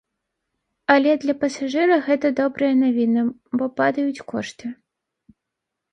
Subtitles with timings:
[0.93, 3.21] Але для пасажыра гэта добрая навіна,
[3.61, 4.65] бо падаюць кошты.